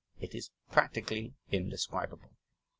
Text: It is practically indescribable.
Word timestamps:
It 0.19 0.33
is 0.33 0.49
practically 0.71 1.35
indescribable. 1.51 2.31